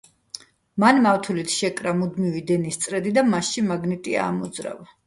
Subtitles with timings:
[0.83, 4.95] მან მავთულით შეკრა მუდმივი დენის წრედი და მასში მაგნიტი აამოძრავა.